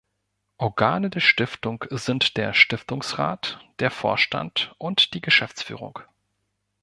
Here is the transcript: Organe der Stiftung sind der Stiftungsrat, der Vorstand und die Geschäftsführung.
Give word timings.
Organe 0.57 1.11
der 1.11 1.19
Stiftung 1.19 1.85
sind 1.91 2.35
der 2.35 2.55
Stiftungsrat, 2.55 3.59
der 3.77 3.91
Vorstand 3.91 4.73
und 4.79 5.13
die 5.13 5.21
Geschäftsführung. 5.21 5.99